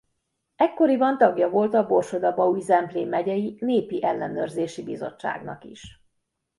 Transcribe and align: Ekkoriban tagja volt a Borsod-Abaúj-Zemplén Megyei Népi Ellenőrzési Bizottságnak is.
Ekkoriban 0.55 1.17
tagja 1.17 1.49
volt 1.49 1.73
a 1.73 1.85
Borsod-Abaúj-Zemplén 1.85 3.07
Megyei 3.07 3.57
Népi 3.59 4.03
Ellenőrzési 4.03 4.83
Bizottságnak 4.83 5.63
is. 5.63 6.01